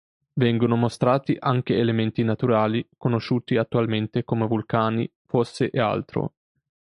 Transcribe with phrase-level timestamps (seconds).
[0.33, 6.33] Vengono mostrati anche elementi naturali conosciuti attualmente come vulcani, fosse e altro.